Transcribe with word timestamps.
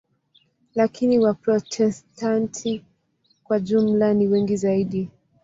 Lakini 0.75 1.19
Waprotestanti 1.19 2.85
kwa 3.43 3.59
jumla 3.59 4.13
ni 4.13 4.27
wengi 4.27 4.57
zaidi. 4.57 5.09